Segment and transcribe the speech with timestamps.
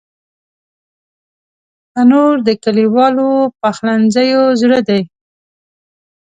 [1.93, 3.29] تنور د کلیوالو
[3.61, 5.01] پخلنځیو زړه دی